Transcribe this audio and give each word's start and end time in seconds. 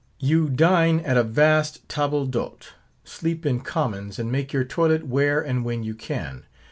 You 0.17 0.49
dine 0.49 0.99
at 1.01 1.15
a 1.15 1.21
vast 1.23 1.87
table 1.87 2.25
d'hote; 2.25 2.73
sleep 3.03 3.45
in 3.45 3.59
commons, 3.59 4.17
and 4.17 4.31
make 4.31 4.51
your 4.51 4.63
toilet 4.63 5.05
where 5.05 5.39
and 5.39 5.63
when 5.63 5.83
you 5.83 5.93
can. 5.93 6.45